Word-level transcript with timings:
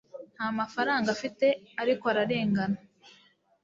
Nta 0.35 0.47
mafaranga 0.59 1.07
afite 1.15 1.47
ariko 1.81 2.03
ararengana 2.11 2.79